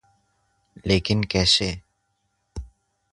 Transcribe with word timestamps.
لیکن 0.87 1.19
کیسے؟ 1.31 1.69